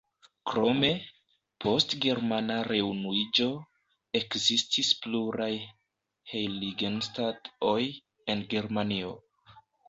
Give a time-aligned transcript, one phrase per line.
[0.51, 0.87] Krome,
[1.65, 3.45] post germana reunuiĝo,
[4.21, 5.51] ekzistis pluraj
[6.33, 7.85] Heiligenstadt-oj
[8.35, 9.15] en Germanio.